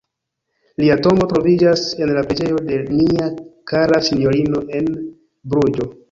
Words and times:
Lia 0.83 0.93
tombo 1.07 1.25
troviĝas 1.33 1.83
en 2.05 2.13
la 2.19 2.23
"preĝejo 2.31 2.61
de 2.69 2.79
nia 3.01 3.27
kara 3.73 3.99
sinjorino" 4.09 4.63
en 4.79 4.89
Bruĝo. 5.53 5.87